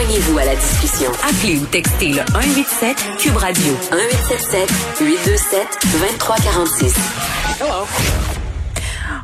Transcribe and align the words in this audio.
Joignez-vous 0.00 0.38
à 0.38 0.44
la 0.46 0.54
discussion. 0.54 1.10
Appelez 1.28 1.58
ou 1.58 1.66
textez 1.66 2.08
le 2.08 2.22
187 2.32 2.96
Cube 3.18 3.36
Radio 3.36 3.72
1877 3.92 4.70
827 4.98 5.60
2346. 5.92 6.94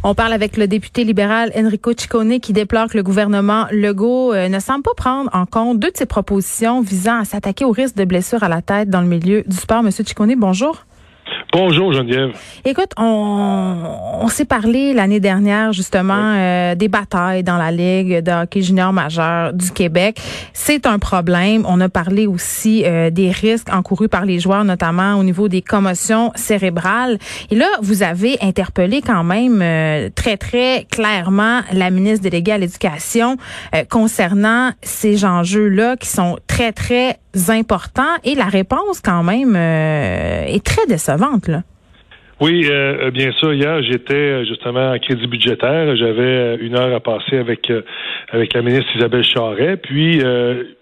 On 0.02 0.14
parle 0.14 0.34
avec 0.34 0.58
le 0.58 0.68
député 0.68 1.04
libéral 1.04 1.50
Enrico 1.56 1.92
Ciccone 1.96 2.40
qui 2.40 2.52
déplore 2.52 2.88
que 2.88 2.98
le 2.98 3.02
gouvernement 3.02 3.66
Legault 3.70 4.34
euh, 4.34 4.50
ne 4.50 4.60
semble 4.60 4.82
pas 4.82 4.92
prendre 4.94 5.30
en 5.32 5.46
compte 5.46 5.80
deux 5.80 5.92
de 5.92 5.96
ses 5.96 6.04
propositions 6.04 6.82
visant 6.82 7.20
à 7.20 7.24
s'attaquer 7.24 7.64
au 7.64 7.70
risque 7.70 7.96
de 7.96 8.04
blessures 8.04 8.42
à 8.42 8.50
la 8.50 8.60
tête 8.60 8.90
dans 8.90 9.00
le 9.00 9.08
milieu 9.08 9.44
du 9.46 9.56
sport. 9.56 9.82
Monsieur 9.82 10.04
Ciccone, 10.04 10.34
bonjour. 10.36 10.85
Bonjour 11.58 11.90
Geneviève. 11.90 12.32
Écoute, 12.66 12.90
on, 12.98 13.76
on 14.20 14.28
s'est 14.28 14.44
parlé 14.44 14.92
l'année 14.92 15.20
dernière 15.20 15.72
justement 15.72 16.34
euh, 16.36 16.74
des 16.74 16.88
batailles 16.88 17.42
dans 17.42 17.56
la 17.56 17.70
Ligue 17.70 18.18
de 18.18 18.30
hockey 18.30 18.60
junior 18.60 18.92
majeur 18.92 19.54
du 19.54 19.70
Québec. 19.70 20.20
C'est 20.52 20.84
un 20.84 20.98
problème. 20.98 21.64
On 21.66 21.80
a 21.80 21.88
parlé 21.88 22.26
aussi 22.26 22.84
euh, 22.84 23.08
des 23.08 23.30
risques 23.30 23.72
encourus 23.72 24.10
par 24.10 24.26
les 24.26 24.38
joueurs, 24.38 24.66
notamment 24.66 25.14
au 25.14 25.24
niveau 25.24 25.48
des 25.48 25.62
commotions 25.62 26.30
cérébrales. 26.34 27.18
Et 27.50 27.54
là, 27.54 27.68
vous 27.80 28.02
avez 28.02 28.36
interpellé 28.42 29.00
quand 29.00 29.24
même 29.24 29.62
euh, 29.62 30.10
très, 30.14 30.36
très 30.36 30.86
clairement 30.90 31.62
la 31.72 31.88
ministre 31.88 32.22
déléguée 32.22 32.52
à 32.52 32.58
l'éducation 32.58 33.38
concernant 33.88 34.72
ces 34.82 35.24
enjeux-là 35.24 35.96
qui 35.96 36.08
sont 36.08 36.36
très, 36.46 36.72
très 36.72 37.18
importants. 37.48 38.16
Et 38.24 38.34
la 38.34 38.46
réponse 38.46 39.00
quand 39.00 39.22
même 39.22 39.56
est 39.56 40.64
très 40.64 40.86
décevante. 40.86 41.50
Oui, 42.38 42.68
euh, 42.70 43.10
bien 43.10 43.32
sûr. 43.32 43.54
Hier, 43.54 43.82
j'étais 43.82 44.44
justement 44.44 44.92
en 44.92 44.98
crédit 44.98 45.26
budgétaire. 45.26 45.96
J'avais 45.96 46.56
une 46.56 46.76
heure 46.76 46.94
à 46.94 47.00
passer 47.00 47.38
avec 47.38 47.72
avec 48.30 48.52
la 48.52 48.62
ministre 48.62 48.90
Isabelle 48.94 49.24
Charret. 49.24 49.76
Puis, 49.78 50.22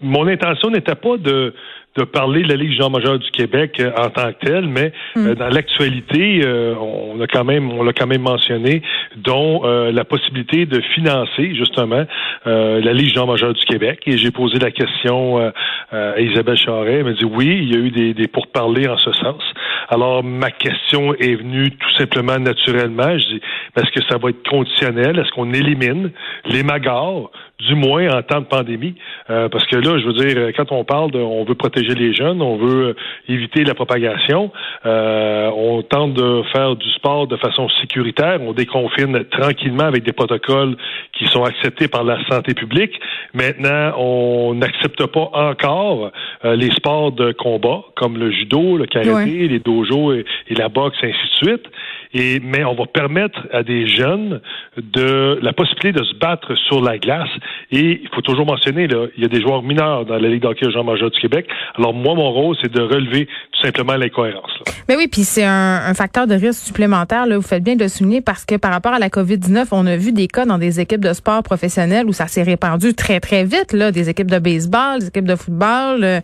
mon 0.01 0.27
intention 0.27 0.69
n'était 0.69 0.95
pas 0.95 1.17
de 1.17 1.53
de 1.95 2.03
parler 2.03 2.43
de 2.43 2.49
la 2.49 2.55
Ligue 2.55 2.77
majeure 2.91 3.19
du 3.19 3.31
Québec 3.31 3.79
euh, 3.79 3.91
en 3.97 4.09
tant 4.09 4.31
que 4.33 4.45
telle, 4.45 4.67
mais 4.67 4.91
euh, 5.17 5.31
mm. 5.31 5.35
dans 5.35 5.47
l'actualité, 5.47 6.41
euh, 6.43 6.75
on 6.75 7.21
a 7.21 7.27
quand 7.27 7.45
même, 7.45 7.71
on 7.71 7.83
l'a 7.83 7.93
quand 7.93 8.07
même 8.07 8.21
mentionné, 8.21 8.81
dont 9.15 9.63
la 9.65 10.03
possibilité 10.03 10.65
de 10.65 10.81
financer 10.93 11.55
justement 11.55 12.05
la 12.45 12.93
Ligue 12.93 13.17
majeure 13.25 13.53
du 13.53 13.63
Québec. 13.65 14.01
Et 14.05 14.17
j'ai 14.17 14.31
posé 14.31 14.59
la 14.59 14.71
question 14.71 15.51
à 15.91 16.19
Isabelle 16.19 16.57
Charret. 16.57 16.95
Elle 16.95 17.05
m'a 17.05 17.13
dit 17.13 17.25
oui, 17.25 17.59
il 17.61 17.73
y 17.73 17.75
a 17.75 17.79
eu 17.79 17.91
des, 17.91 18.13
des 18.13 18.27
pourparlers 18.27 18.87
en 18.87 18.97
ce 18.97 19.11
sens. 19.13 19.41
Alors 19.89 20.23
ma 20.23 20.51
question 20.51 21.13
est 21.15 21.35
venue 21.35 21.71
tout 21.71 21.91
simplement 21.97 22.37
naturellement. 22.37 23.17
Je 23.17 23.25
dis 23.25 23.41
est-ce 23.77 23.91
que 23.91 24.05
ça 24.09 24.17
va 24.17 24.29
être 24.29 24.47
conditionnel? 24.47 25.19
Est-ce 25.19 25.31
qu'on 25.31 25.53
élimine 25.53 26.11
les 26.45 26.63
magars 26.63 27.29
du 27.59 27.75
moins 27.75 28.09
en 28.09 28.21
temps 28.21 28.41
de 28.41 28.45
pandémie. 28.45 28.95
Euh, 29.29 29.49
parce 29.49 29.65
que 29.67 29.77
là, 29.77 29.97
je 29.97 30.05
veux 30.05 30.13
dire, 30.13 30.51
quand 30.55 30.71
on 30.71 30.83
parle 30.83 31.11
de 31.11 31.19
on 31.19 31.43
veut 31.45 31.55
protéger 31.55 31.95
les 31.95 32.13
jeunes, 32.13 32.41
on 32.41 32.57
veut 32.57 32.87
euh, 32.87 32.93
éviter 33.29 33.63
la 33.63 33.73
propagation, 33.73 34.51
euh, 34.85 35.49
on 35.55 35.81
tente 35.81 36.13
de 36.13 36.43
faire 36.51 36.75
du 36.75 36.89
sport 36.91 37.27
de 37.27 37.37
façon 37.37 37.69
sécuritaire, 37.81 38.41
on 38.41 38.53
déconfine 38.53 39.23
tranquillement 39.25 39.85
avec 39.85 40.03
des 40.03 40.13
protocoles 40.13 40.75
qui 41.13 41.25
sont 41.27 41.43
acceptés 41.43 41.87
par 41.87 42.03
la 42.03 42.17
santé 42.29 42.53
publique. 42.53 42.99
Maintenant, 43.33 43.93
on 43.97 44.53
n'accepte 44.55 45.05
pas 45.07 45.29
encore 45.33 46.11
les 46.43 46.71
sports 46.71 47.11
de 47.11 47.31
combat 47.31 47.81
comme 47.95 48.17
le 48.17 48.31
judo, 48.31 48.77
le 48.77 48.85
karaté, 48.85 49.47
les 49.47 49.59
dojos 49.59 50.13
et, 50.13 50.25
et 50.47 50.55
la 50.55 50.69
boxe, 50.69 50.97
ainsi 51.01 51.13
de 51.13 51.47
suite. 51.47 51.65
Et, 52.13 52.39
mais 52.39 52.63
on 52.63 52.75
va 52.75 52.85
permettre 52.85 53.39
à 53.51 53.63
des 53.63 53.87
jeunes 53.87 54.39
de 54.77 55.37
la 55.41 55.51
possibilité 55.51 55.91
de 55.91 56.03
se 56.03 56.15
battre 56.15 56.55
sur 56.55 56.81
la 56.81 56.97
glace. 56.97 57.29
Et 57.71 58.01
il 58.03 58.09
faut 58.13 58.21
toujours 58.21 58.45
mentionner, 58.45 58.87
là, 58.87 59.07
il 59.17 59.23
y 59.23 59.25
a 59.25 59.29
des 59.29 59.41
joueurs 59.41 59.63
mineurs 59.63 60.05
dans 60.05 60.17
la 60.17 60.29
Ligue 60.29 60.41
d'hockey 60.41 60.69
jean 60.71 60.83
majeur 60.83 61.11
du 61.11 61.19
Québec. 61.19 61.47
Alors 61.75 61.93
moi, 61.93 62.15
mon 62.15 62.31
rôle, 62.31 62.55
c'est 62.61 62.71
de 62.71 62.81
relever 62.81 63.25
tout 63.25 63.61
simplement 63.61 63.95
l'incohérence. 63.95 64.51
Mais 64.87 64.95
oui, 64.95 65.07
puis 65.07 65.23
c'est 65.23 65.45
un, 65.45 65.93
facteur 65.93 66.27
de 66.27 66.35
risque 66.35 66.65
supplémentaire. 66.65 67.25
Là, 67.25 67.37
vous 67.37 67.47
faites 67.47 67.63
bien 67.63 67.75
de 67.75 67.83
le 67.83 67.89
souligner 67.89 68.21
parce 68.21 68.45
que 68.45 68.55
par 68.55 68.71
rapport 68.71 68.93
à 68.93 68.99
la 68.99 69.09
COVID-19, 69.09 69.67
on 69.71 69.85
a 69.87 69.97
vu 69.97 70.11
des 70.11 70.27
cas 70.27 70.45
dans 70.45 70.57
des 70.57 70.79
équipes 70.79 71.03
de 71.03 71.13
sport 71.13 71.41
professionnelles 71.41 72.05
où 72.05 72.13
ça 72.13 72.27
s'est 72.27 72.43
répandu 72.43 72.93
très, 72.93 73.19
très 73.19 73.43
vite. 73.43 73.73
Là, 73.73 73.91
des 73.91 74.09
équipes 74.09 74.29
de 74.29 74.39
baseball, 74.39 74.99
des 74.99 75.07
équipes 75.07 75.25
de 75.25 75.35
football. 75.35 76.03
Euh, 76.03 76.19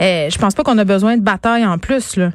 je 0.00 0.38
pense 0.38 0.54
pas 0.54 0.62
qu'on 0.62 0.78
a 0.78 0.84
besoin 0.84 1.16
de 1.16 1.22
bataille 1.22 1.66
en 1.66 1.78
plus. 1.78 2.16
Là. 2.16 2.30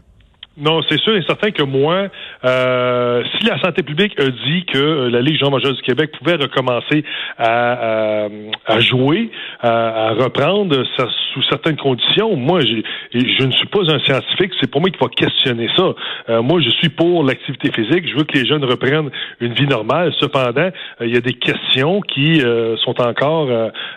Non, 0.58 0.82
c'est 0.90 1.00
sûr 1.00 1.16
et 1.16 1.24
certain 1.24 1.52
que 1.52 1.64
moi, 1.64 2.10
euh, 2.44 3.24
si 3.38 3.46
la 3.46 3.58
santé 3.62 3.84
publique 3.84 4.20
a 4.20 4.26
dit 4.26 4.66
que 4.66 4.78
euh, 4.78 5.10
la 5.10 5.22
Ligue 5.22 5.40
Jean 5.40 5.50
majeure 5.50 5.72
du 5.72 5.82
Québec 5.82 6.12
pouvait 6.20 6.36
recommencer 6.36 7.06
à, 7.38 8.28
à, 8.66 8.80
jouer, 8.82 9.32
à, 9.62 10.10
à 10.10 10.12
reprendre 10.12 10.84
ça, 10.98 11.08
sous 11.34 11.42
certaines 11.44 11.78
conditions, 11.78 12.36
moi, 12.36 12.60
je 12.60 13.46
ne 13.46 13.52
suis 13.52 13.68
pas 13.68 13.80
un 13.94 14.00
scientifique, 14.00 14.52
c'est 14.60 14.70
pour 14.70 14.82
moi 14.82 14.90
qu'il 14.90 15.00
faut 15.00 15.08
questionner 15.08 15.70
ça. 15.78 15.94
Euh, 16.28 16.42
moi, 16.42 16.60
je 16.60 16.70
suis 16.72 16.90
pour 16.90 17.24
l'activité 17.24 17.72
physique, 17.72 18.10
je 18.10 18.18
veux 18.18 18.26
que 18.26 18.38
les 18.38 18.46
jeunes 18.46 18.66
reprennent 18.66 19.10
une 19.40 19.54
vie 19.54 19.68
normale. 19.68 20.12
Cependant, 20.20 20.70
euh, 20.70 20.72
il 21.00 21.14
y 21.14 21.18
a 21.18 21.22
des 21.22 21.36
questions 21.36 22.02
qui 22.02 22.42
sont 22.84 23.00
encore 23.02 23.50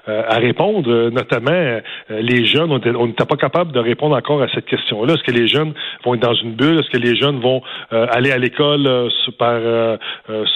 à 0.06 0.36
répondre, 0.36 1.10
notamment 1.10 1.80
les 2.10 2.46
jeunes, 2.46 2.70
on 2.70 3.06
n'était 3.06 3.24
pas 3.24 3.36
capable 3.36 3.72
de 3.72 3.80
répondre 3.80 4.14
encore 4.14 4.40
à 4.42 4.48
cette 4.54 4.66
question-là. 4.66 5.14
Est-ce 5.14 5.22
que 5.24 5.32
les 5.32 5.48
jeunes 5.48 5.72
vont 6.04 6.14
être 6.14 6.20
dans 6.20 6.34
une 6.34 6.43
bulle? 6.52 6.80
Est-ce 6.80 6.90
que 6.90 6.98
les 6.98 7.16
jeunes 7.16 7.40
vont 7.40 7.62
euh, 7.92 8.06
aller 8.10 8.30
à 8.30 8.38
l'école 8.38 8.86
euh, 8.86 9.08
par 9.38 9.54
euh, 9.54 9.96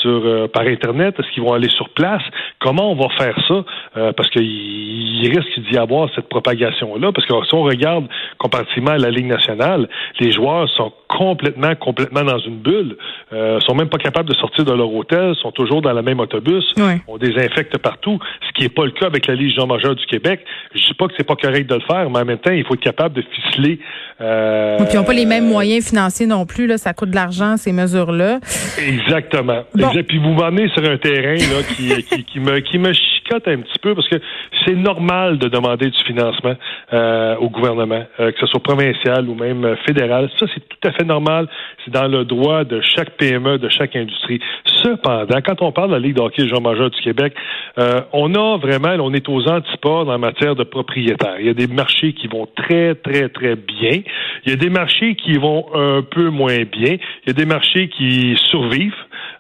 sur 0.03 0.51
par 0.51 0.63
internet? 0.63 1.15
Est-ce 1.19 1.31
qu'ils 1.33 1.43
vont 1.43 1.53
aller 1.53 1.69
sur 1.69 1.89
place? 1.91 2.23
Comment 2.59 2.93
on 2.93 2.95
va 2.95 3.09
faire 3.17 3.37
ça? 3.49 3.65
Parce 4.13 4.31
qu'il 4.31 5.37
risque 5.37 5.59
d'y 5.61 5.77
avoir 5.77 6.09
cette 6.15 6.29
propagation-là. 6.29 7.13
Parce 7.13 7.27
que 7.27 7.35
si 7.47 7.55
on 7.55 7.63
regarde 7.63 8.07
comparativement 8.39 8.93
à 8.93 8.99
la 8.99 9.11
Ligue 9.11 9.27
nationale, 9.27 9.89
les 10.21 10.33
joueurs 10.33 10.69
sont 10.71 10.93
complètement, 11.09 11.75
complètement 11.75 12.23
dans 12.23 12.39
une 12.39 12.59
bulle. 12.59 12.97
Euh, 13.33 13.59
sont 13.61 13.75
même 13.75 13.89
pas 13.89 13.99
capables 13.99 14.29
de 14.29 14.35
sortir 14.35 14.65
de 14.65 14.73
leur 14.73 14.93
hôtel, 14.93 15.35
sont 15.37 15.53
toujours 15.53 15.83
dans 15.83 15.93
le 15.93 16.03
même 16.03 16.21
autobus. 16.21 16.65
On 17.07 17.19
désinfecte 17.19 17.77
partout, 17.79 18.19
ce 18.47 18.53
qui 18.53 18.63
n'est 18.63 18.69
pas 18.69 18.85
le 18.85 18.93
cas 18.93 19.07
avec 19.07 19.27
la 19.27 19.35
Légion 19.35 19.67
majeure 19.67 19.95
du 19.95 20.07
Québec. 20.07 20.45
Je 20.75 20.81
dis 20.81 20.95
pas 20.95 21.07
que 21.07 21.15
c'est 21.17 21.27
pas 21.27 21.37
correct 21.37 21.69
de 21.69 21.75
le 21.75 21.81
faire, 21.81 22.09
mais 22.11 22.21
en 22.21 22.25
même 22.25 22.39
temps, 22.39 22.53
il 22.53 22.65
faut 22.65 22.75
être 22.75 22.81
capable 22.81 23.15
de 23.15 23.23
ficeler. 23.23 23.81
Euh, 24.21 24.77
puis 24.79 24.87
ils 24.93 24.97
n'ont 24.97 25.05
pas 25.05 25.13
les 25.13 25.27
mêmes 25.27 25.49
moyens 25.49 25.89
financiers 25.89 26.27
non 26.27 26.47
plus. 26.47 26.67
Là, 26.67 26.79
ça 26.79 26.93
coûte 26.93 27.11
de 27.11 27.15
l'argent 27.15 27.57
ces 27.57 27.73
mesures-là. 27.73 28.41
Exactement. 28.79 29.63
Puis 30.07 30.19
vous 30.19 30.33
m'emmenez 30.33 30.69
sur 30.71 30.85
un 30.85 30.97
terrain 30.97 31.35
là, 31.35 31.63
qui, 31.75 32.03
qui, 32.09 32.25
qui, 32.25 32.41
me 32.41 32.61
qui 32.61 32.79
me 32.79 32.93
chicote 32.93 33.47
un 33.49 33.59
petit 33.59 33.79
peu 33.81 33.95
parce 33.95 34.09
que 34.09 34.17
c'est 34.65 34.75
normal 34.75 35.39
de 35.39 35.49
demander 35.49 35.91
du 35.91 35.99
financement 36.05 36.55
euh, 36.93 37.37
au 37.37 37.49
gouvernement, 37.49 38.05
euh, 38.21 38.33
que 38.33 38.41
ce 38.41 38.47
soit 38.47 38.63
provincial 38.63 39.29
ou 39.29 39.35
même 39.35 39.77
fédéral. 39.87 40.31
Ça, 40.39 40.47
c'est 40.55 40.69
tout 40.69 40.89
à 40.89 40.93
fait 40.93 40.98
normal. 41.05 41.49
C'est 41.85 41.93
dans 41.93 42.09
le 42.09 42.25
droit 42.25 42.65
de 42.65 42.81
chaque 42.81 43.17
PME, 43.17 43.59
de 43.59 43.69
chaque 43.69 43.97
industrie. 43.97 44.41
Cependant, 44.83 45.41
quand 45.45 45.63
on 45.63 45.73
parle 45.73 45.91
de 45.91 45.95
la 45.95 46.01
Ligue 46.01 46.17
de 46.17 46.21
hockey 46.21 46.47
jean 46.49 46.61
majeur 46.61 46.91
du 46.91 47.01
Québec, 47.01 47.35
euh, 47.79 48.01
on 48.13 48.35
a 48.35 48.57
vraiment, 48.59 48.95
on 49.05 49.13
est 49.13 49.29
aux 49.29 49.49
antipodes 49.49 50.09
en 50.09 50.19
matière 50.19 50.55
de 50.55 50.65
propriétaires. 50.65 51.37
Il 51.41 51.47
y 51.47 51.51
a 51.51 51.55
des 51.55 51.67
marchés 51.67 52.13
qui 52.13 52.27
vont 52.27 52.47
très, 52.57 52.95
très, 52.95 53.29
très 53.29 53.57
bien. 53.57 54.03
Il 54.45 54.51
y 54.51 54.53
a 54.53 54.57
des 54.57 54.71
marchés 54.71 55.15
qui 55.15 55.35
vont 55.35 55.67
un 55.75 56.03
peu 56.03 56.31
moins 56.31 56.65
bien. 56.65 56.97
Il 57.25 57.29
y 57.29 57.31
a 57.31 57.33
des 57.33 57.47
marchés 57.47 57.89
qui 57.89 58.37
survivent. 58.51 58.93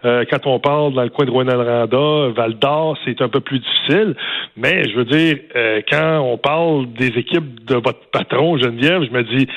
Euh, 0.05 0.25
quand 0.31 0.47
on 0.47 0.59
parle 0.61 0.95
dans 0.95 1.03
le 1.03 1.09
coin 1.09 1.25
de 1.25 1.31
Rouen-Randa, 1.31 2.33
Val-d'Or, 2.35 2.97
c'est 3.05 3.21
un 3.21 3.29
peu 3.29 3.41
plus 3.41 3.59
difficile. 3.59 4.15
Mais 4.57 4.85
je 4.89 4.97
veux 4.97 5.05
dire, 5.05 5.39
euh, 5.57 5.81
quand 5.91 6.21
on 6.21 6.37
parle 6.39 6.93
des 6.93 7.09
équipes 7.19 7.65
de 7.65 7.75
votre 7.75 8.11
patron, 8.13 8.59
Geneviève, 8.59 9.03
je 9.05 9.11
me 9.11 9.23
dis, 9.23 9.49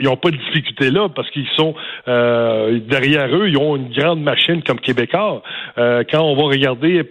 ils 0.00 0.04
n'ont 0.04 0.16
pas 0.16 0.30
de 0.30 0.36
difficulté 0.36 0.90
là 0.90 1.08
parce 1.08 1.30
qu'ils 1.30 1.48
sont 1.56 1.74
euh, 2.08 2.78
derrière 2.80 3.28
eux, 3.34 3.48
ils 3.48 3.56
ont 3.56 3.76
une 3.76 3.90
grande 3.90 4.22
machine 4.22 4.62
comme 4.62 4.80
Québécois. 4.80 5.42
quand 5.76 6.20
on 6.20 6.34
va 6.34 6.42
regarder 6.42 7.02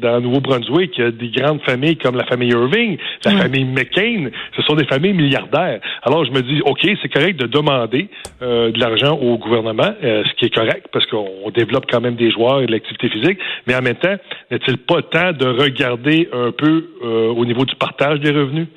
dans 0.00 0.20
Nouveau-Brunswick, 0.20 0.92
il 0.98 1.04
y 1.04 1.06
a 1.06 1.10
des 1.10 1.28
grandes 1.28 1.60
familles 1.62 1.96
comme 1.96 2.16
la 2.16 2.24
famille 2.24 2.50
Irving, 2.50 2.98
la 3.24 3.32
famille 3.32 3.64
McCain, 3.64 4.30
ce 4.56 4.62
sont 4.62 4.74
des 4.74 4.84
familles 4.84 5.12
milliardaires. 5.12 5.80
Alors 6.02 6.24
je 6.24 6.30
me 6.30 6.42
dis, 6.42 6.60
OK, 6.64 6.86
c'est 7.02 7.12
correct 7.12 7.38
de 7.40 7.46
demander 7.46 8.08
de 8.40 8.78
l'argent 8.78 9.16
au 9.16 9.38
gouvernement, 9.38 9.94
ce 10.02 10.34
qui 10.34 10.46
est 10.46 10.54
correct 10.54 10.86
parce 10.92 11.06
qu'on 11.06 11.50
développe 11.54 11.86
quand 11.90 12.00
même 12.00 12.05
des 12.14 12.30
joueurs 12.30 12.62
et 12.62 12.66
de 12.66 12.72
l'activité 12.72 13.08
physique, 13.08 13.38
mais 13.66 13.74
en 13.74 13.82
même 13.82 13.96
temps, 13.96 14.16
n'est-il 14.50 14.76
pas 14.78 15.02
temps 15.02 15.32
de 15.32 15.46
regarder 15.46 16.28
un 16.32 16.52
peu 16.52 16.90
euh, 17.02 17.28
au 17.28 17.44
niveau 17.44 17.64
du 17.64 17.74
partage 17.74 18.20
des 18.20 18.30
revenus? 18.30 18.68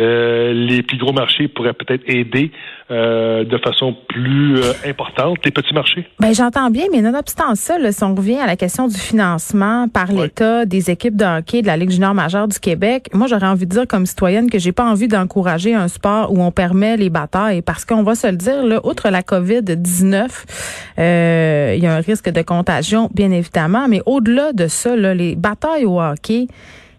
Euh, 0.00 0.54
les 0.54 0.82
plus 0.82 0.96
gros 0.96 1.12
marchés 1.12 1.46
pourraient 1.46 1.74
peut-être 1.74 2.04
aider 2.06 2.50
euh, 2.90 3.44
de 3.44 3.58
façon 3.58 3.94
plus 4.08 4.56
euh, 4.56 4.72
importante 4.86 5.38
les 5.44 5.50
petits 5.50 5.74
marchés? 5.74 6.08
Ben 6.18 6.32
j'entends 6.32 6.70
bien, 6.70 6.84
mais 6.90 7.02
nonobstant 7.02 7.54
ça, 7.54 7.78
là, 7.78 7.92
si 7.92 8.02
on 8.02 8.14
revient 8.14 8.38
à 8.38 8.46
la 8.46 8.56
question 8.56 8.88
du 8.88 8.96
financement 8.96 9.88
par 9.88 10.10
l'État 10.10 10.64
des 10.64 10.90
équipes 10.90 11.16
de 11.16 11.24
hockey 11.24 11.60
de 11.60 11.66
la 11.66 11.76
Ligue 11.76 11.90
junior 11.90 12.14
majeure 12.14 12.48
du 12.48 12.58
Québec, 12.58 13.10
moi 13.12 13.26
j'aurais 13.26 13.46
envie 13.46 13.66
de 13.66 13.72
dire 13.72 13.86
comme 13.86 14.06
citoyenne 14.06 14.48
que 14.48 14.58
j'ai 14.58 14.72
pas 14.72 14.84
envie 14.84 15.06
d'encourager 15.06 15.74
un 15.74 15.88
sport 15.88 16.32
où 16.32 16.42
on 16.42 16.50
permet 16.50 16.96
les 16.96 17.10
batailles 17.10 17.60
parce 17.60 17.84
qu'on 17.84 18.02
va 18.02 18.14
se 18.14 18.26
le 18.28 18.36
dire, 18.36 18.64
là, 18.64 18.80
outre 18.84 19.10
la 19.10 19.22
COVID 19.22 19.62
19, 19.62 20.94
il 20.96 21.82
y 21.82 21.86
a 21.86 21.94
un 21.94 22.00
risque 22.00 22.30
de 22.30 22.42
contagion 22.42 23.10
bien 23.12 23.30
évidemment, 23.32 23.86
mais 23.86 24.00
au-delà 24.06 24.54
de 24.54 24.66
ça, 24.66 24.96
là, 24.96 25.14
les 25.14 25.36
batailles 25.36 25.84
au 25.84 26.00
hockey 26.00 26.46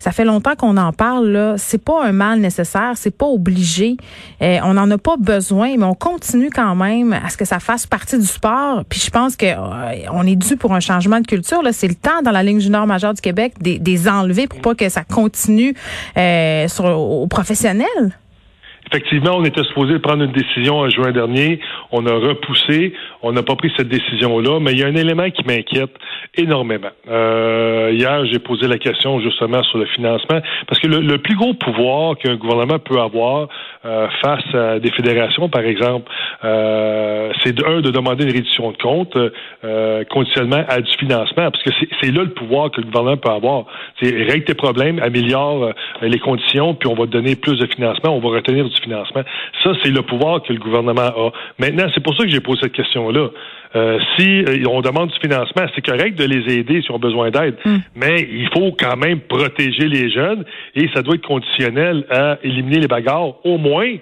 Ça 0.01 0.12
fait 0.12 0.25
longtemps 0.25 0.56
qu'on 0.56 0.77
en 0.77 0.94
parle. 0.94 1.27
Là, 1.27 1.56
c'est 1.59 1.77
pas 1.77 2.03
un 2.03 2.12
mal 2.12 2.39
nécessaire, 2.39 2.94
c'est 2.95 3.15
pas 3.15 3.27
obligé. 3.27 3.98
Euh, 4.42 4.57
on 4.63 4.74
n'en 4.74 4.89
a 4.89 4.98
pas 4.98 5.15
besoin, 5.15 5.77
mais 5.77 5.86
on 5.86 5.94
continue 5.94 6.50
quand 6.50 6.74
même 6.74 7.13
à 7.13 7.30
ce 7.30 7.38
que 7.38 7.45
ça 7.45 7.59
fasse 7.59 7.86
partie 7.86 8.18
du 8.18 8.25
sport. 8.25 8.83
Puis 8.89 9.00
je 9.00 9.12
pense 9.12 9.36
que 9.36 9.45
euh, 9.45 10.09
on 10.12 10.25
est 10.25 10.36
dû 10.36 10.57
pour 10.57 10.74
un 10.74 10.80
changement 10.80 11.19
de 11.19 11.27
culture. 11.27 11.62
Là, 11.62 11.71
c'est 11.71 11.88
le 11.88 11.94
temps 11.94 12.24
dans 12.24 12.31
la 12.31 12.42
ligne 12.42 12.59
junior 12.59 12.88
majeure 12.88 13.13
du 13.13 13.21
Québec 13.21 13.53
des, 13.62 13.77
des 13.77 14.07
enlever 14.07 14.48
pour 14.48 14.59
pas 14.62 14.74
que 14.74 14.89
ça 14.89 15.03
continue 15.03 15.75
euh, 16.18 16.68
sur 16.68 16.86
aux 16.86 17.27
professionnels. 17.27 18.18
Effectivement, 18.92 19.38
on 19.38 19.46
était 19.46 19.64
supposé 19.64 20.00
prendre 20.00 20.24
une 20.24 20.34
décision 20.34 20.80
en 20.80 20.90
juin 20.90 21.12
dernier. 21.12 21.60
On 21.92 22.06
a 22.06 22.14
repoussé. 22.14 22.94
On 23.22 23.32
n'a 23.32 23.42
pas 23.42 23.56
pris 23.56 23.72
cette 23.78 23.88
décision-là. 23.88 24.60
Mais 24.60 24.74
il 24.74 24.80
y 24.80 24.84
a 24.84 24.88
un 24.88 24.96
élément 24.96 25.30
qui 25.30 25.46
m'inquiète 25.46 25.92
énormément. 26.36 26.90
Euh, 27.10 27.92
hier, 27.94 28.26
j'ai 28.26 28.40
posé 28.40 28.68
la 28.68 28.78
question 28.78 29.20
justement 29.22 29.64
sur 29.64 29.78
le 29.78 29.86
financement. 29.86 30.42
Parce 30.68 30.80
que 30.82 30.88
le, 30.88 31.18
plus 31.20 31.36
gros 31.36 31.54
pouvoir 31.54 32.18
qu'un 32.18 32.36
gouvernement 32.36 32.80
peut 32.80 33.00
avoir 33.00 33.48
euh, 33.86 34.08
face 34.22 34.56
à 34.56 34.80
des 34.80 34.92
fédérations, 34.92 35.50
par 35.50 35.64
exemple, 35.64 36.12
euh, 36.44 37.32
c'est 37.44 37.54
de, 37.54 37.64
un, 37.66 37.82
de 37.82 37.92
demander 37.92 38.24
une 38.24 38.32
réduction 38.32 38.72
de 38.72 38.78
compte 38.78 39.18
euh, 39.64 40.04
conditionnellement 40.06 40.64
à 40.68 40.82
du 40.82 40.92
financement. 40.98 41.52
Parce 41.52 41.64
que 41.64 41.72
c'est 42.02 42.12
là 42.12 42.24
le 42.24 42.34
pouvoir 42.34 42.72
que 42.72 42.82
le 42.82 42.88
gouvernement 42.88 43.18
peut 43.18 43.32
avoir. 43.32 43.66
C'est 44.02 44.10
règle 44.10 44.46
tes 44.46 44.54
problèmes, 44.54 45.00
améliore 45.00 45.64
euh, 45.64 45.74
les 46.02 46.20
conditions, 46.20 46.74
puis 46.74 46.88
on 46.88 46.96
va 46.96 47.06
te 47.06 47.12
donner 47.12 47.36
plus 47.36 47.58
de 47.58 47.68
financement, 47.68 48.16
on 48.16 48.20
va 48.20 48.30
retenir 48.30 48.68
du 48.68 48.81
financement. 48.81 49.24
Ça, 49.63 49.72
c'est 49.83 49.92
le 49.92 50.01
pouvoir 50.01 50.42
que 50.44 50.54
le 50.54 50.60
gouvernement 50.60 51.01
a. 51.01 51.31
Maintenant, 51.60 51.88
c'est 51.94 52.04
pour 52.04 52.16
ça 52.16 52.24
que 52.24 52.30
j'ai 52.30 52.39
posé 52.39 52.62
cette 52.63 52.74
question-là. 52.74 53.30
Euh, 53.74 54.00
si 54.18 54.44
euh, 54.44 54.66
on 54.69 54.81
demande 54.81 55.12
du 55.12 55.19
financement, 55.19 55.66
c'est 55.74 55.86
correct 55.86 56.18
de 56.18 56.25
les 56.25 56.54
aider 56.54 56.81
s'ils 56.81 56.92
ont 56.92 57.00
besoin 57.00 57.31
d'aide, 57.31 57.56
hmm. 57.63 57.78
mais 57.95 58.28
il 58.30 58.50
faut 58.54 58.75
quand 58.78 58.98
même 58.98 59.22
protéger 59.22 59.88
les 59.88 60.12
jeunes 60.12 60.44
et 60.75 60.89
ça 60.94 61.01
doit 61.01 61.16
être 61.16 61.25
conditionnel 61.25 62.06
à 62.10 62.38
éliminer 62.44 62.80
les 62.80 62.88
bagarres, 62.88 63.45
au 63.45 63.57
moins 63.57 63.95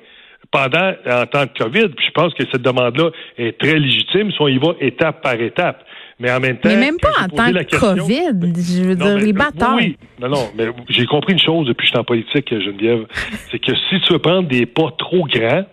pendant 0.52 0.94
en 1.08 1.26
temps 1.28 1.46
de 1.46 1.58
COVID. 1.58 1.90
Puis 1.90 2.08
je 2.08 2.12
pense 2.12 2.34
que 2.34 2.44
cette 2.52 2.64
demande-là 2.64 3.12
est 3.38 3.60
très 3.60 3.78
légitime 3.78 4.32
si 4.32 4.42
on 4.42 4.48
y 4.48 4.58
va 4.58 4.74
étape 4.80 5.22
par 5.22 5.40
étape. 5.40 5.84
Mais 6.20 6.32
en 6.32 6.40
même 6.40 6.58
temps. 6.58 6.70
Mais 6.70 6.76
même 6.76 6.98
pas 6.98 7.24
en 7.24 7.28
temps 7.28 7.50
de 7.50 7.64
COVID. 7.64 8.54
Je 8.56 8.84
veux 8.84 8.96
dire, 8.96 9.18
les 9.18 9.34
batailles. 9.34 9.76
Oui, 9.76 9.98
non, 10.20 10.30
non, 10.30 10.50
mais 10.56 10.66
j'ai 10.90 11.06
compris 11.06 11.34
une 11.34 11.40
chose 11.40 11.68
depuis 11.68 11.84
que 11.84 11.88
je 11.88 11.92
suis 11.92 11.98
en 11.98 12.04
politique, 12.04 12.50
Geneviève. 12.50 13.06
c'est 13.52 13.60
que 13.60 13.74
si 13.74 14.02
tu 14.02 14.14
veux 14.14 14.20
prendre 14.20 14.48
des 14.48 14.66
pas 14.66 14.92
trop 14.98 15.26
grands, 15.28 15.64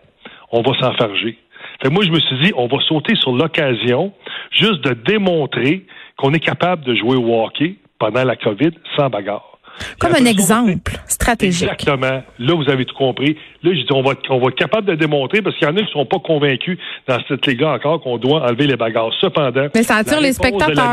on 0.53 0.63
va 0.63 0.73
s'enfarger. 0.79 1.39
Fait 1.83 1.91
moi, 1.91 2.05
je 2.05 2.11
me 2.11 2.21
suis 2.21 2.39
dit, 2.39 2.53
on 2.57 2.69
va 2.69 2.79
sauter 2.89 3.15
sur 3.17 3.33
l'occasion 3.33 4.13
juste 4.53 4.83
de 4.83 4.95
démontrer 4.95 5.85
qu'on 6.17 6.33
est 6.33 6.41
capable 6.41 6.85
de 6.85 6.95
jouer 6.95 7.17
au 7.17 7.43
hockey 7.45 7.77
pendant 7.99 8.25
la 8.25 8.37
COVID 8.37 8.71
sans 8.97 9.11
bagarre. 9.11 9.56
Comme 9.99 10.15
un 10.15 10.25
exemple 10.25 10.99
stratégique. 11.07 11.69
Exactement. 11.71 12.23
Là, 12.39 12.55
vous 12.55 12.69
avez 12.71 12.85
tout 12.85 12.95
compris. 12.95 13.37
Là, 13.63 13.73
je 13.75 13.81
dis, 13.81 13.93
on 13.93 14.03
va, 14.03 14.15
on 14.31 14.39
va 14.39 14.49
être 14.49 14.57
capable 14.57 14.87
de 14.87 14.95
démontrer 14.95 15.43
parce 15.43 15.57
qu'il 15.57 15.67
y 15.67 15.71
en 15.71 15.75
a 15.75 15.81
qui 15.81 15.87
ne 15.87 15.91
sont 15.91 16.07
pas 16.07 16.19
convaincus 16.19 16.79
dans 17.09 17.19
cette 17.29 17.47
ligue 17.47 17.63
encore 17.63 18.01
qu'on 18.01 18.19
doit 18.19 18.43
enlever 18.43 18.67
les 18.67 18.77
bagarres. 18.77 19.13
Cependant, 19.21 19.69
mais 19.75 19.83
ça 19.83 19.97
attire 19.97 20.21
les 20.21 20.33
spectateurs. 20.33 20.93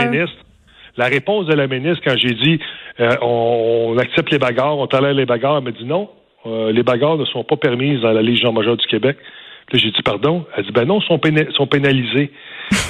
La, 0.95 1.05
réponse 1.05 1.47
de 1.47 1.53
la 1.53 1.65
ministre 1.65 2.03
quand 2.05 2.15
j'ai 2.15 2.35
dit 2.35 2.59
euh, 2.99 3.15
on, 3.21 3.97
accepte 3.97 4.31
les 4.31 4.37
bagarres, 4.37 4.77
on 4.77 4.85
tolère 4.85 5.13
les 5.13 5.25
bagarres, 5.25 5.57
elle 5.57 5.63
m'a 5.63 5.71
dit 5.71 5.85
non, 5.85 6.07
euh, 6.45 6.71
les 6.71 6.83
bagarres 6.83 7.17
ne 7.17 7.25
sont 7.25 7.43
pas 7.43 7.55
permises 7.55 8.01
dans 8.01 8.11
la 8.11 8.21
Légion 8.21 8.53
majeure 8.53 8.77
du 8.77 8.85
Québec. 8.85 9.17
Là, 9.71 9.79
j'ai 9.79 9.89
dit 9.89 10.01
pardon? 10.03 10.45
Elle 10.55 10.65
dit 10.65 10.71
ben 10.71 10.85
non, 10.85 11.01
sont, 11.01 11.19
sont 11.55 11.67
pénalisés. 11.67 12.31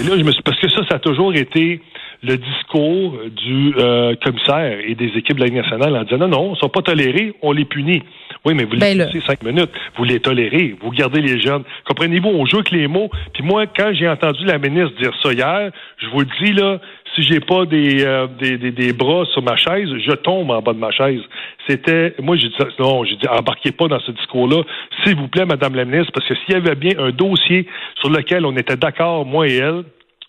Et 0.02 0.04
là, 0.04 0.18
je 0.18 0.24
me 0.24 0.32
suis 0.32 0.42
parce 0.42 0.60
que 0.60 0.70
ça, 0.70 0.82
ça 0.90 0.96
a 0.96 1.00
toujours 1.00 1.34
été 1.34 1.82
le 2.22 2.38
discours 2.38 3.18
du 3.36 3.74
euh, 3.78 4.16
commissaire 4.24 4.80
et 4.86 4.96
des 4.96 5.12
équipes 5.18 5.38
de 5.38 5.46
la 5.46 5.50
nationale 5.50 5.96
en 5.96 6.04
disant 6.04 6.18
non, 6.18 6.28
non, 6.28 6.48
ils 6.48 6.52
ne 6.52 6.56
sont 6.56 6.70
pas 6.70 6.82
tolérés, 6.82 7.34
on 7.42 7.52
les 7.52 7.66
punit. 7.66 8.04
Oui, 8.46 8.54
mais 8.56 8.66
vous 8.66 8.74
les 8.74 8.80
ben 8.80 9.10
cinq 9.26 9.44
minutes, 9.44 9.72
vous 9.98 10.04
les 10.04 10.20
tolérez, 10.20 10.76
vous 10.82 10.92
gardez 10.92 11.22
les 11.22 11.40
jeunes. 11.40 11.64
Comprenez-vous, 11.86 12.30
on 12.30 12.46
joue 12.46 12.58
avec 12.58 12.72
les 12.72 12.88
mots. 12.88 13.10
Puis 13.34 13.44
moi, 13.44 13.66
quand 13.68 13.92
j'ai 13.94 14.08
entendu 14.08 14.44
la 14.46 14.58
ministre 14.58 14.98
dire 15.00 15.14
ça 15.22 15.32
hier, 15.32 15.72
je 15.98 16.08
vous 16.08 16.20
le 16.20 16.28
dis 16.42 16.52
là, 16.54 16.80
si 17.16 17.24
j'ai 17.24 17.40
pas 17.40 17.66
des, 17.66 18.04
euh, 18.04 18.28
des, 18.40 18.58
des, 18.58 18.72
des, 18.72 18.94
bras 18.94 19.26
sur 19.32 19.42
ma 19.42 19.56
chaise, 19.56 19.88
je 20.06 20.12
tombe 20.14 20.50
en 20.52 20.62
bas 20.62 20.74
de 20.74 20.80
ma 20.80 20.92
chaise. 20.92 21.22
C'était, 21.68 22.16
moi 22.20 22.36
j'ai 22.36 22.50
dit 22.50 22.56
non, 22.80 23.04
j'ai 23.04 23.16
dit 23.16 23.28
embarquez 23.28 23.72
pas 23.72 23.88
dans 23.88 24.00
ce 24.00 24.12
discours-là, 24.12 24.64
s'il 25.04 25.16
vous 25.16 25.28
plaît, 25.28 25.46
Madame 25.46 25.76
la 25.76 25.86
ministre, 25.86 26.12
parce 26.14 26.28
que 26.28 26.36
s'il 26.36 26.54
y 26.54 26.58
avait 26.58 26.76
bien 26.76 26.98
un 26.98 27.12
dossier 27.12 27.68
sur 28.00 28.10
lequel 28.10 28.46
on 28.46 28.56
était 28.58 28.78
d'accord, 28.78 29.26
moi 29.26 29.48
et 29.48 29.56
elle, 29.56 29.84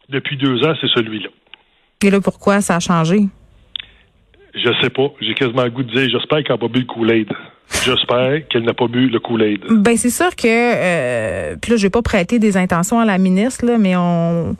depuis 0.08 0.36
deux 0.36 0.64
ans, 0.64 0.74
c'est 0.80 0.90
celui-là. 0.90 1.28
Là, 2.10 2.20
pourquoi 2.20 2.60
ça 2.60 2.76
a 2.76 2.80
changé? 2.80 3.26
Je 4.54 4.70
sais 4.80 4.90
pas. 4.90 5.12
J'ai 5.20 5.34
quasiment 5.34 5.64
le 5.64 5.70
goût 5.70 5.82
de 5.82 5.90
dire 5.90 6.08
j'espère 6.10 6.44
qu'elle 6.44 6.56
n'a 6.56 6.58
pas 6.58 6.68
bu 6.68 6.80
le 6.80 6.86
Kool-Aid. 6.86 7.28
J'espère 7.84 8.46
qu'elle 8.48 8.62
n'a 8.62 8.74
pas 8.74 8.86
bu 8.86 9.08
le 9.08 9.18
Kool-Aid. 9.18 9.60
Ben 9.70 9.96
c'est 9.96 10.10
sûr 10.10 10.34
que 10.36 10.46
euh, 10.46 11.56
puis 11.60 11.72
là, 11.72 11.76
je 11.76 11.82
vais 11.82 11.90
pas 11.90 12.02
prêter 12.02 12.38
des 12.38 12.56
intentions 12.56 13.00
à 13.00 13.04
la 13.04 13.18
ministre, 13.18 13.66
là, 13.66 13.78
mais 13.78 13.96
on 13.96 14.56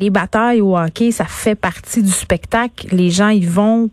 les 0.00 0.10
batailles 0.10 0.62
au 0.62 0.76
hockey, 0.76 1.10
ça 1.10 1.26
fait 1.26 1.54
partie 1.54 2.02
du 2.02 2.10
spectacle. 2.10 2.88
Les 2.90 3.10
gens 3.10 3.28
y 3.28 3.44
vont 3.44 3.90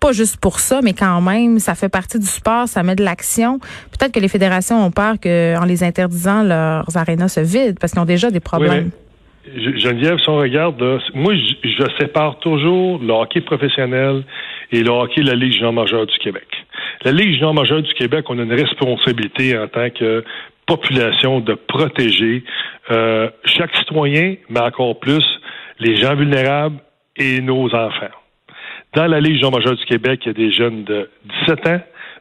pas 0.00 0.12
juste 0.12 0.38
pour 0.38 0.58
ça, 0.58 0.80
mais 0.82 0.94
quand 0.94 1.20
même, 1.20 1.58
ça 1.58 1.74
fait 1.74 1.88
partie 1.88 2.18
du 2.18 2.26
sport, 2.26 2.66
ça 2.66 2.82
met 2.82 2.96
de 2.96 3.04
l'action. 3.04 3.60
Peut-être 3.96 4.12
que 4.12 4.18
les 4.18 4.28
fédérations 4.28 4.84
ont 4.84 4.90
peur 4.90 5.16
qu'en 5.22 5.64
les 5.64 5.84
interdisant, 5.84 6.42
leurs 6.42 6.96
arénas 6.96 7.28
se 7.28 7.40
vident 7.40 7.76
parce 7.78 7.92
qu'ils 7.92 8.00
ont 8.00 8.06
déjà 8.06 8.30
des 8.30 8.40
problèmes. 8.40 8.90
Geneviève, 9.46 10.18
si 10.18 10.28
on 10.28 10.36
regarde, 10.36 10.82
moi, 11.14 11.34
je, 11.34 11.84
sépare 11.98 12.38
toujours 12.40 12.98
le 12.98 13.12
hockey 13.12 13.40
professionnel 13.40 14.22
et 14.70 14.82
le 14.82 14.90
hockey 14.90 15.22
de 15.22 15.28
la 15.28 15.34
Ligue 15.34 15.52
junior 15.52 15.72
majeure 15.72 16.06
du 16.06 16.18
Québec. 16.18 16.46
La 17.04 17.12
Ligue 17.12 17.32
junior 17.32 17.54
majeure 17.54 17.80
du 17.80 17.92
Québec, 17.94 18.26
on 18.28 18.38
a 18.38 18.42
une 18.42 18.52
responsabilité 18.52 19.56
en 19.56 19.66
tant 19.66 19.88
que 19.90 20.22
population 20.66 21.40
de 21.40 21.54
protéger 21.54 22.44
euh, 22.90 23.30
chaque 23.46 23.74
citoyen, 23.76 24.36
mais 24.50 24.60
encore 24.60 25.00
plus 25.00 25.24
les 25.78 25.96
gens 25.96 26.14
vulnérables 26.14 26.76
et 27.16 27.40
nos 27.40 27.74
enfants. 27.74 28.14
Dans 28.94 29.06
la 29.06 29.20
Ligue 29.20 29.36
junior 29.36 29.52
majeure 29.52 29.76
du 29.76 29.84
Québec, 29.86 30.20
il 30.24 30.28
y 30.28 30.30
a 30.30 30.34
des 30.34 30.52
jeunes 30.52 30.84
de 30.84 31.08
17 31.46 31.66
ans, 31.66 31.80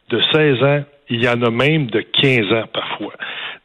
de 0.10 0.22
16 0.32 0.64
ans, 0.64 0.84
il 1.10 1.24
y 1.24 1.28
en 1.28 1.42
a 1.42 1.50
même 1.50 1.88
de 1.88 2.00
15 2.00 2.54
ans 2.54 2.66
parfois. 2.74 3.14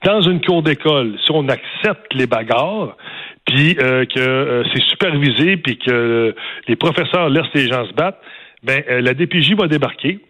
Dans 0.04 0.20
une 0.22 0.40
cour 0.40 0.62
d'école, 0.62 1.16
si 1.24 1.30
on 1.30 1.48
accepte 1.48 2.12
les 2.14 2.26
bagarres, 2.26 2.96
puis 3.46 3.76
euh, 3.80 4.04
que 4.06 4.20
euh, 4.20 4.64
c'est 4.72 4.82
supervisé, 4.84 5.56
puis 5.56 5.78
que 5.78 6.34
les 6.68 6.76
professeurs 6.76 7.28
laissent 7.28 7.52
les 7.54 7.68
gens 7.68 7.86
se 7.86 7.92
battre, 7.92 8.18
ben 8.62 8.82
euh, 8.88 9.00
la 9.00 9.14
DPJ 9.14 9.54
va 9.54 9.68
débarquer. 9.68 10.20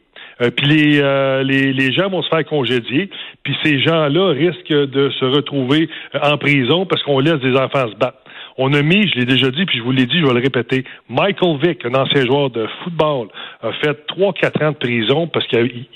puis 0.57 0.67
les, 0.67 1.01
les, 1.45 1.73
les 1.73 1.93
gens 1.93 2.11
vont 2.11 2.23
se 2.23 2.29
faire 2.29 2.45
congédier, 2.45 3.09
puis 3.45 3.57
ces 3.63 3.79
gens-là 3.81 4.33
risquent 4.33 4.91
de 4.91 5.11
se 5.11 5.25
retrouver 5.25 5.89
en 6.21 6.37
prison 6.39 6.87
parce 6.87 7.05
qu'on 7.05 7.21
laisse 7.21 7.41
des 7.41 7.57
enfants 7.57 7.89
se 7.89 7.97
battre. 7.97 8.19
On 8.57 8.73
a 8.73 8.83
mis, 8.83 9.09
je 9.09 9.19
l'ai 9.19 9.25
déjà 9.25 9.51
dit, 9.51 9.65
puis 9.67 9.79
je 9.79 9.83
vous 9.83 9.91
l'ai 9.91 10.07
dit, 10.07 10.21
je 10.21 10.27
vais 10.27 10.33
le 10.33 10.41
répéter, 10.41 10.85
Michael 11.09 11.59
Vick, 11.61 11.85
un 11.85 11.95
ancien 11.95 12.25
joueur 12.25 12.51
de 12.51 12.69
football, 12.83 13.29
a 13.63 13.73
fait 13.73 14.07
trois, 14.07 14.33
quatre 14.33 14.63
ans 14.63 14.71
de 14.71 14.77
prison 14.77 15.27
parce 15.27 15.47
qu'il 15.49 15.87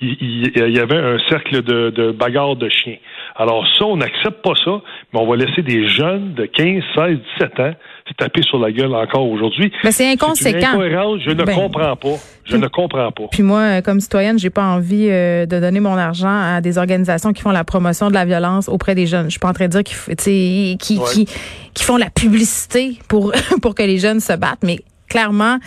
y 0.00 0.78
avait 0.78 0.96
un 0.96 1.18
cercle 1.28 1.62
de, 1.62 1.90
de 1.90 2.12
bagarre 2.12 2.56
de 2.56 2.68
chiens. 2.68 2.98
Alors 3.34 3.66
ça, 3.78 3.86
on 3.86 3.96
n'accepte 3.96 4.42
pas 4.42 4.54
ça, 4.64 4.80
mais 5.12 5.20
on 5.20 5.26
va 5.26 5.36
laisser 5.36 5.62
des 5.62 5.88
jeunes 5.88 6.34
de 6.34 6.46
15, 6.46 6.82
16, 6.94 7.18
17 7.38 7.60
ans 7.60 7.74
se 8.08 8.14
taper 8.14 8.42
sur 8.42 8.58
la 8.58 8.70
gueule 8.70 8.94
encore 8.94 9.28
aujourd'hui. 9.28 9.72
Mais 9.82 9.90
c'est 9.90 10.10
inconséquent. 10.10 10.78
je 11.18 11.30
ne 11.30 11.42
ben, 11.42 11.54
comprends 11.54 11.96
pas. 11.96 12.16
Je 12.46 12.56
ne 12.56 12.68
comprends 12.68 13.10
pas. 13.12 13.24
Puis 13.30 13.42
moi, 13.42 13.82
comme 13.82 14.00
citoyenne, 14.00 14.38
j'ai 14.38 14.50
pas 14.50 14.64
envie 14.64 15.08
euh, 15.10 15.46
de 15.46 15.60
donner 15.60 15.80
mon 15.80 15.96
argent 15.96 16.28
à 16.28 16.60
des 16.60 16.78
organisations 16.78 17.32
qui 17.32 17.42
font 17.42 17.50
la 17.50 17.64
promotion 17.64 18.08
de 18.08 18.14
la 18.14 18.24
violence 18.24 18.68
auprès 18.68 18.94
des 18.94 19.06
jeunes. 19.06 19.24
Je 19.24 19.30
suis 19.30 19.40
pas 19.40 19.48
en 19.48 19.52
train 19.52 19.66
de 19.66 19.72
dire 19.72 19.84
qu'ils 19.84 20.76
qui, 20.78 21.00
qui, 21.04 21.28
qui 21.74 21.84
font 21.84 21.96
la 21.96 22.10
publicité 22.10 22.98
pour 23.08 23.32
pour 23.62 23.74
que 23.74 23.82
les 23.82 23.98
jeunes 23.98 24.20
se 24.20 24.32
battent, 24.32 24.62
mais 24.62 24.78
clairement, 25.08 25.58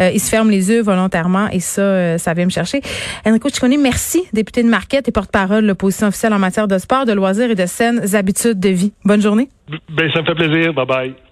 euh, 0.00 0.10
ils 0.12 0.20
se 0.20 0.30
ferment 0.30 0.50
les 0.50 0.70
yeux 0.70 0.82
volontairement 0.82 1.48
et 1.50 1.60
ça, 1.60 1.82
euh, 1.82 2.18
ça 2.18 2.34
vient 2.34 2.44
me 2.44 2.50
chercher. 2.50 2.80
Enrico 3.26 3.48
Ciccone, 3.48 3.80
merci, 3.80 4.24
député 4.32 4.62
de 4.62 4.68
Marquette 4.68 5.08
et 5.08 5.12
porte-parole 5.12 5.62
de 5.62 5.68
l'opposition 5.68 6.08
officielle 6.08 6.32
en 6.32 6.38
matière 6.38 6.68
de 6.68 6.78
sport, 6.78 7.04
de 7.04 7.12
loisirs 7.12 7.50
et 7.50 7.54
de 7.54 7.66
saines 7.66 8.14
habitudes 8.14 8.60
de 8.60 8.70
vie. 8.70 8.92
Bonne 9.04 9.22
journée. 9.22 9.48
Ben, 9.68 10.10
ça 10.12 10.22
me 10.22 10.26
fait 10.26 10.34
plaisir. 10.34 10.72
Bye 10.72 10.86
bye. 10.86 11.25